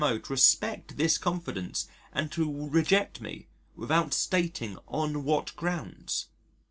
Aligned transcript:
O. 0.03 0.17
to 0.17 0.33
respect 0.33 0.97
this 0.97 1.19
confidence 1.19 1.87
and 2.11 2.31
to 2.31 2.67
reject 2.69 3.21
me 3.21 3.49
without 3.75 4.15
stating 4.15 4.79
on 4.87 5.23
what 5.23 5.55
grounds. 5.55 6.25